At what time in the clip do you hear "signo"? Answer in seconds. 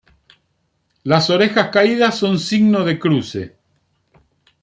2.39-2.83